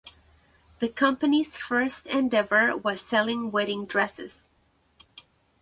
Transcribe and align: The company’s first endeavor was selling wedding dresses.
The 0.79 0.89
company’s 0.89 1.55
first 1.55 2.07
endeavor 2.07 2.75
was 2.75 3.01
selling 3.01 3.51
wedding 3.51 3.85
dresses. 3.85 4.47